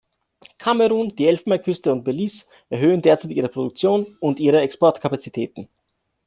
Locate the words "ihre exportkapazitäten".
4.39-5.69